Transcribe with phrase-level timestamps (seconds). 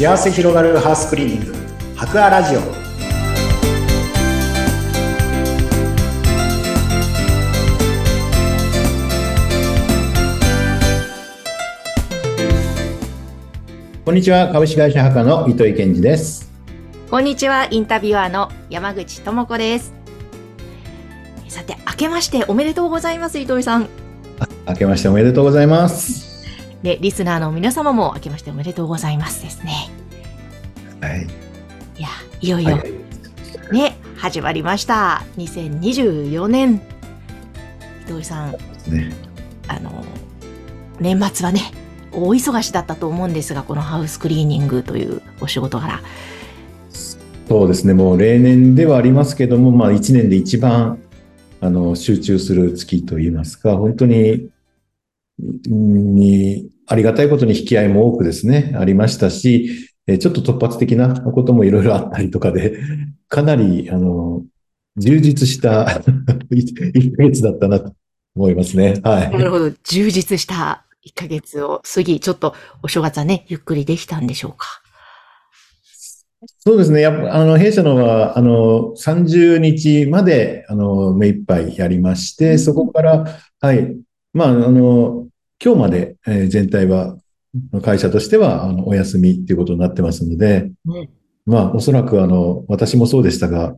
[0.00, 1.54] 幸せ広がるハウスクリーニング。
[1.94, 2.60] 博アラジオ。
[14.06, 14.50] こんにちは。
[14.50, 16.50] 株式会社博の糸井健二です。
[17.10, 17.68] こんにちは。
[17.70, 19.92] インタビュアーの山口智子です。
[21.48, 23.90] さて明けましておめでとうございます糸井さん。
[24.66, 26.29] 明けましておめでとうございます
[26.82, 29.90] でリスナーの皆様も明けましておめでとうございますですね。
[31.00, 31.26] はい。
[31.98, 32.08] いや
[32.40, 33.72] いよいよ、はい。
[33.72, 35.24] ね始まりました。
[35.36, 36.80] 2024年
[38.06, 38.52] 糸井さん。
[38.52, 39.12] ね。
[39.68, 40.04] あの
[40.98, 41.60] 年末はね
[42.12, 46.00] 大忙しだったと思うんですがこのハウスクリーニングというお仕事柄
[47.50, 51.00] そうですね、もう例年ではありますけども、まあ一年で一番、
[51.60, 54.50] あの、集中する月といいますか、本当に、
[55.66, 59.70] に、ありがたいことに引き合いも多くですね、ありましたし、
[60.06, 62.78] えちょっと突発的な こともいろいろあったりとかで、
[63.28, 64.42] かなり、あの、
[64.96, 66.02] 充実した
[66.50, 67.94] 1ヶ月だったなと
[68.34, 69.00] 思いますね。
[69.02, 69.30] はい。
[69.30, 74.82] なるほど充実した1ヶ月を過ぎちょっとお正月はねゆっくりできたんでしょうか
[76.58, 77.02] そうですね。
[77.02, 83.26] やっぱ、あの、弊社のは、あの、30日まで、あの、目いっぱいやりまして、そこから、
[83.60, 83.94] はい。
[84.32, 85.28] まあ、あの、
[85.62, 87.18] 今日まで、えー全体は、
[87.82, 91.10] 会社としては、あの、お休みっていうことになってますので、ね
[91.46, 93.76] まあ、おそらく、あの、私もそうでしたが、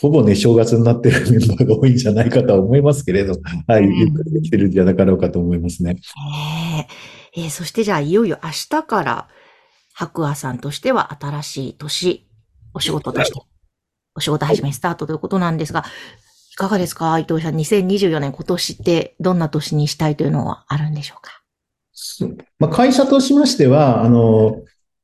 [0.00, 3.84] ほぼね、正月になってるメンバーが多いんじゃないかとは思いますけれど、はい。
[3.84, 5.94] うんゆっくりできてるんじゃなかろうかと思いますね。
[5.94, 6.00] ね
[7.36, 9.28] ええーそしてじゃあいよいよ明日から
[9.92, 12.28] 白亜さんとしては新しい年
[12.74, 13.40] お仕事として
[14.14, 15.84] お仕事始めスタートということなんですが
[16.54, 17.18] いかがですか？
[17.18, 21.42] 伊藤さん2024年今年ってどんな年にしたいというのはあるんでしょうか？
[22.60, 24.62] まあ、会社としましては、あの、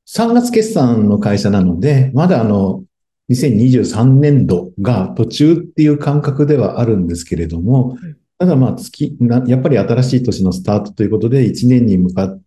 [0.08, 2.84] 3月決算の会社なので、まだあの、
[3.30, 12.40] 2023年度が途中っていう感覚ではあるんですけれどもうん、ただまあ月、なやっぱり新しい年のスタートということで、1年に向かっ、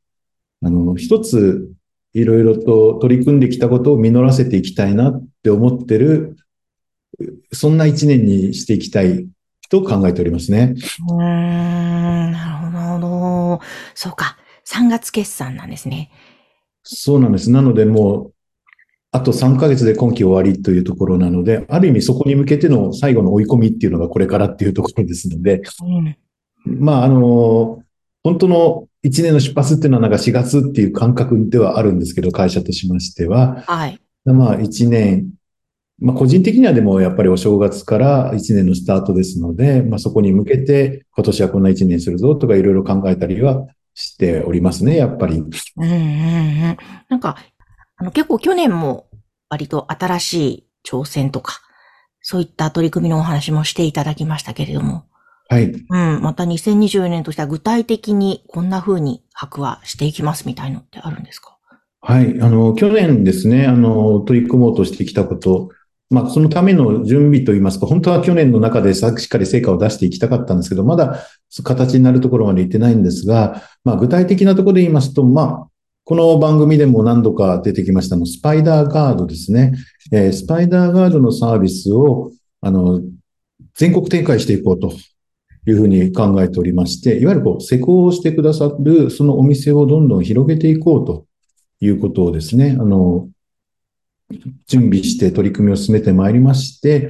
[0.63, 1.69] あの、一つ
[2.13, 6.37] いろいろと取り組んできたことを実らせていきたいなって思ってる、
[7.51, 9.27] そんな1年にしていきたい
[9.69, 10.73] と考えておりますね。
[11.09, 12.71] うーんなるほど。
[12.71, 12.99] なるほ
[13.59, 13.61] ど
[13.95, 14.37] そうか。
[14.65, 16.11] 3月決算なんですね。
[16.83, 17.51] そうなんです。
[17.51, 18.33] なのでもう、
[19.11, 26.17] あと3ヶ月で今期終わりというところなので、ある意味そこに向けての最後の追い込みっていうのがこれからっていうところですので、うん。
[26.65, 27.83] まあ、あの、
[28.23, 33.99] 本当の1年の出発っていうのはなんか4月っていう感覚ではあるんですけど、会社としましては、はい。
[34.25, 35.29] まあ1年、
[36.03, 45.37] まあ個人的にはでもやっぱりお正月から1年のスタートですので、まあそこに向けて今年はこんな1年するぞとかいろいろ考えたりはしておりますね、やっぱり。
[45.37, 46.77] うんうんうん。
[47.09, 47.37] なんか、
[47.95, 49.07] あの、結構去年も
[49.49, 51.59] 割と新しい挑戦とか、
[52.21, 55.05] そういった取り組みのお話もしていただきましたけれども、
[55.49, 55.65] はい。
[55.65, 61.57] うん、また2024年としては具体的にこんな風に白はしていきますみたいのってあるんですか？
[62.01, 62.41] はい。
[62.41, 65.69] あの、去年ですね、あの、取り組もうとしてきたこと、
[66.13, 71.25] まあ、そのための準備といいますか、本当は去年の中でさしっかり成果を出していきたかったんですけど、まだ
[71.63, 75.67] 形になるところまで行ってないんですが、まあ、具体的なところで言いますと、まあ、
[76.05, 79.73] この番組でも何度か出てきましたの、スパイダーガードですね。
[80.11, 82.31] えースパイダーガードのサービスを、
[82.61, 83.01] あの、
[83.73, 84.93] 全国展開していこうと
[85.65, 91.25] いうふうに考えておりまして、いわゆるこう、施工をしてくださる、そのお店をどんどん広げていこうと
[91.79, 93.29] いうことをですね、あの、
[94.67, 97.09] 準備して取り組みを進めてまいりまして、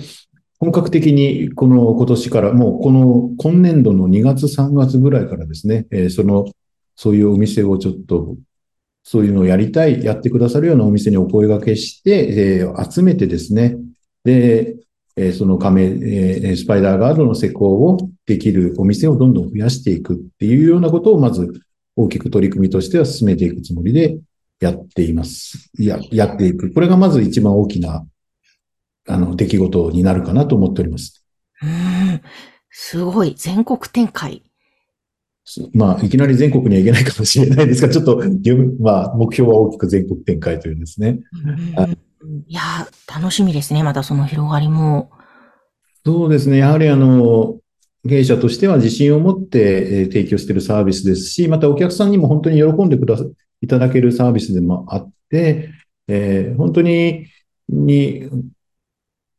[0.59, 6.45] 本格的にこの今年から、もうこの今年度の2月3月ぐらいからですね、えその、
[6.95, 8.35] そういうお店をちょっと、
[9.03, 13.75] そういうのをやりたい、やってくださるようなお店にお声掛けして、え集めてですね、
[14.23, 14.77] で、
[15.17, 21.61] えその亀、えスパイダーガードの施工をできるお店をどんどん増やしていくっていうようなことをまず
[21.95, 24.17] 大きく取り組みとしては進めていくつもりで
[24.63, 25.69] やっています。
[25.77, 26.71] や、やっていく。
[26.73, 28.05] これがまず一番大きな、
[29.07, 31.25] あの、出来事になるかなと思っております。
[31.61, 32.21] うーん、
[32.69, 34.43] すごい、全国展開。
[35.73, 41.19] まあ、いきなり全国には行けないかもしれないですが、ちょっと、夢まあ、目標は大きく全国展開というんですね。
[41.77, 41.97] うん
[42.47, 43.83] いやー、楽しみですね。
[43.83, 45.11] またその広がりも。
[46.05, 46.59] そうですね。
[46.59, 47.59] やはりあの、
[48.07, 53.25] 弊社としては自信を持ってえー提供しているサービスですし、またお客さんにも本当に喜んでくださ
[53.63, 55.69] いただけるサービスでもあって、
[56.07, 57.27] えー本当に、
[57.69, 58.29] に、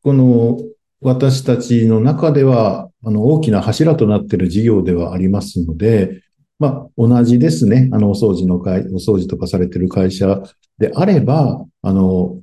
[0.02, 0.58] この
[1.00, 6.22] 私たちの中では、あの、大きな柱となっている事業ではありますので、
[6.58, 7.90] まあ、同じですね。
[7.92, 10.42] あの、お掃除の会、お掃除とかされている会社
[10.78, 12.40] であれば、あの、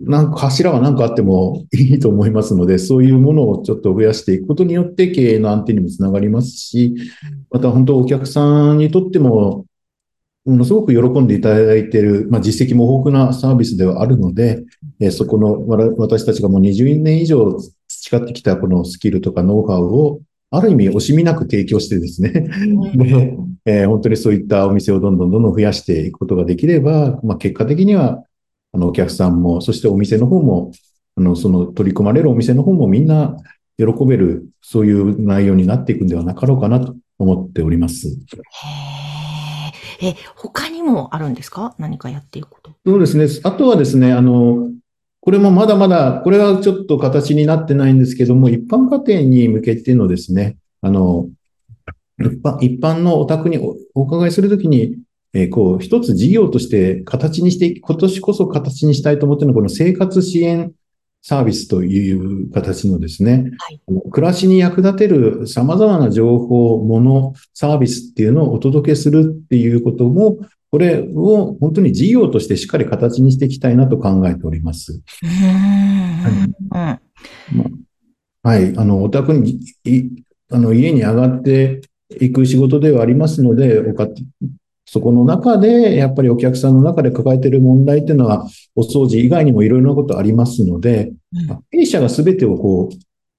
[0.00, 6.94] なんか柱は何かあっても いいと思いますので、そういうものをちょっと増やしていくことによって経営の安定にもつながりますし、
[7.50, 9.66] また本当お客さんにとっても、
[10.44, 14.64] ものすごく喜んでいただいている、まあ、実績も豊富なサービスではあるので、
[15.00, 15.66] えそこの
[15.98, 17.56] 私たちがもう20年以上
[17.86, 22.30] 培ってきたこのスキルとかノウハウをある意味惜しみなく提供してですね、
[22.94, 28.24] でえー、本当にそういったお店をどんどんどんどん増やしていくことができれば、まあ、結果的には
[28.72, 30.72] あのお客さんも、そしてお店の方も、
[31.14, 33.36] あのその取り組まれるお店の方もみんな
[33.78, 38.18] 喜べる、そういう内容になっていくんではなかろうかなと思っております。
[40.02, 41.74] え、他にもあるんですか？
[41.78, 42.72] 何かやっていくこと。
[42.84, 43.26] そうですね。
[43.44, 44.68] あとはですね、あの、
[45.20, 51.28] これもまだまだ、これはちょっと形になってないんですけども、一般家庭に向けてのですね、あの、
[52.18, 53.58] 一般一般のお宅に
[53.94, 54.96] お伺いするときに、
[55.32, 60.72] えー、こう、一つ事業として形にして、今年こそ形にしたいと思っているのは、この生活支援
[61.22, 63.80] サービスという形のですね、はい、
[64.10, 70.38] 暮らしに役立てる様々な情報、もの、サービスっていうのをお届けするっていうことも、
[70.72, 75.00] これを本当に事業としてしっかり形にしていきたいなと考えております。
[78.42, 79.60] はい、あの、お宅に、
[80.50, 81.82] あの、家に上がって
[82.20, 84.08] いく仕事ではありますので、おか
[84.84, 91.12] そこの中で、やっぱりお客さんの中で抱えている問題っていうのは、お掃除以外にもいろいろなことありますので、
[91.70, 92.94] 弊社が全てをこう、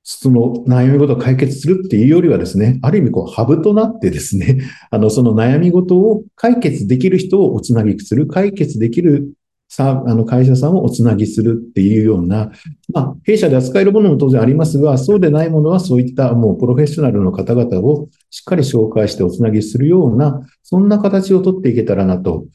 [0.05, 4.59] その悩み事を解決するっていうよりはですね、ある意味こうハブとなってですね、
[4.91, 9.33] あの、その悩み事を解決できる人をおつなぎする、解決できる
[9.75, 12.51] さあの会社さんをおつなぎするっていうような、
[12.93, 22.45] まあ、弊社で扱えるものも当然ありますが、そうでないものはそういったもうプロフェッショナルの方々をしっかり紹介しておつなぎするような、そんな形をとっていけたらなと、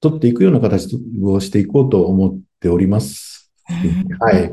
[0.00, 3.52] 取っていくような形をしていこうと思っております。
[4.18, 4.52] はい。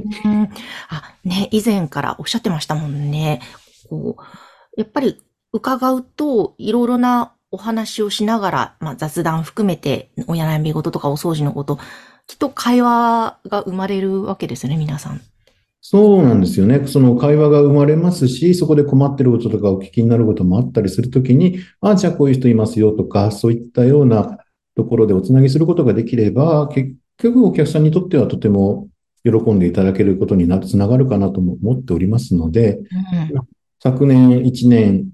[0.89, 3.41] あ、ね、以前からおっしゃってましたもんね。
[3.89, 5.19] こうやっぱり
[5.51, 11.77] 伺うと、いろいろなお話をしながら、まあ、雑談含めて、お悩み事とかお掃除のこと、
[12.27, 15.21] きっと会話が生まれるわけですよね、皆さん。
[15.79, 16.85] そうなんですよね。
[16.87, 24.37] その会話が生まれますし、そこで困ってることとかお聞きになることもあったりするときに、ああ、じゃあこういう人いますよとか、そういったような
[24.75, 28.89] ところでおつなぎすることができれば、結局お客さんにとってはとても
[29.23, 32.85] 喜んでいただけることになつながるかなとも思っておりますので、うん、
[33.81, 35.07] 昨年1年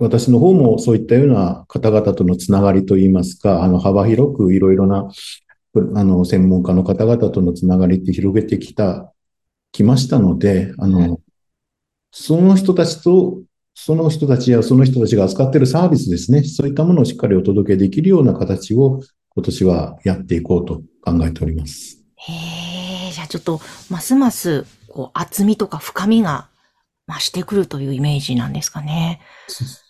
[0.00, 5.10] 私の方もそういったような方々とのつながりといいますか、あの幅広くいろいろな
[5.94, 9.12] あの専門家の方々とのつながりって広げてきた、
[9.72, 11.20] きましたので、あの、
[12.10, 13.42] その人たちと、
[13.74, 22.02] その人たちやその人たちが扱っているサービスですね、そういったものをしっかりお届けできるような形を今年はやっていこうと考えております。
[22.16, 23.60] へえ、じゃあちょっと、
[23.90, 26.48] ますます、こう、厚みとか深みが
[27.06, 29.20] 増してくるというイメージなんですかね。
[29.46, 29.89] そうです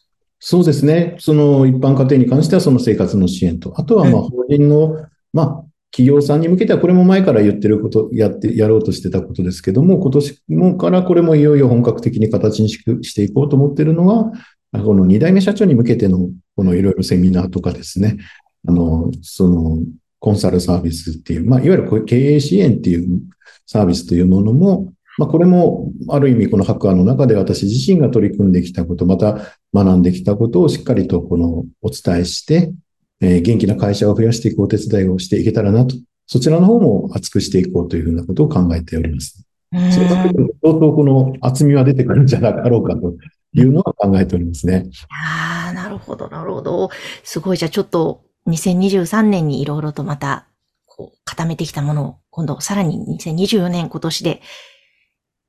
[0.86, 1.16] ね。
[1.18, 14.32] その一般家庭に関してはその生活の支援と、あとはまあ法人の、まあ企業さんに向けてはこれも前から言ってること、やって、やろうとしてたことですけども、今年もからこれもいよいよ本格的に形にしていこうと思ってるのは、
[14.72, 18.18] この二代目社長に向けてのこのいろいろセミナーとかですね、
[18.68, 19.78] あの、その
[20.20, 23.20] コンサルサービスっていう、まあいわゆる経営支援っていう
[23.66, 29.36] サービスというものも、まあ、これも、ある意味、このハッカーの中で私自身が取り組んできたこと、また
[29.74, 32.72] 学んできたことをしっかりとこのお伝えして、
[33.20, 35.94] えー、元気な会社を増やしていくお手伝いをしていけたらなと、
[36.26, 39.44] そちらの方も厚くしていこうというふうなことを考えております。
[39.92, 43.14] それだけで相当この厚みは出てくるんじゃなかろうかと
[43.52, 44.86] いうのは考えておりますね。
[45.10, 46.88] ああ、なるほど、なるほど。
[47.24, 47.58] すごい。
[47.58, 50.46] じゃあちょっと2023年にいろいろとまた、
[50.86, 54.40] こう、固めてきたものを、今度さらに2024年今年で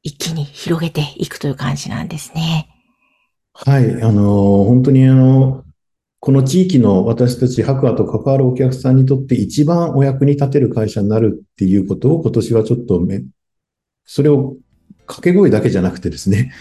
[0.03, 2.67] 一気に広げていくという感じなんですね。
[3.53, 4.01] はい。
[4.01, 5.63] あの、本当にあの、
[6.19, 13.23] この地域の私たち白亜と関わるお客さんにとって一番お役に立てる会社になるっていうことを今年はちょっとめ、
[14.05, 14.55] それを
[15.07, 16.51] 掛け声だけじゃなくてですね、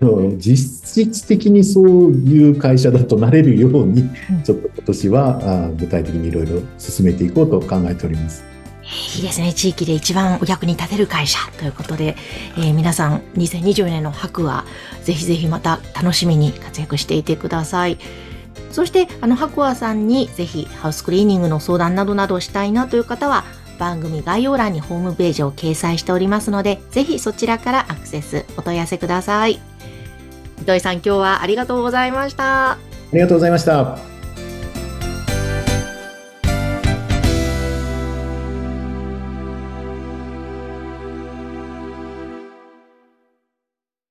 [0.00, 4.04] うん、実質的にそういう会社だとなれるように、
[4.44, 8.44] ちょっと今年は具体的にいろいろ進めていこうと考えております。
[9.16, 9.52] いいですね。
[9.52, 12.16] 地域で一番お役に立てる会社ということで、
[12.56, 14.64] えー、皆さん2024年の白は
[15.02, 17.98] ぜひぜひまた楽しみに活躍していてください。
[18.70, 23.44] そして、あの、白亜さんにぜひハウスクリーニングの相談などなどしたいなという方は、
[23.78, 29.60] 番組概要欄にホームページを掲載しておりますので、ぜひそちらからアクセス、お問い合わせください。
[30.62, 32.72] 糸井さん、今日はありがとうございました。
[32.72, 32.78] あ
[33.12, 34.11] りがとうございました。